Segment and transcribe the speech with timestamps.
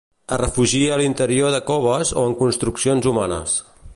[0.35, 3.57] Es refugia a l'interior de coves o en construccions humanes.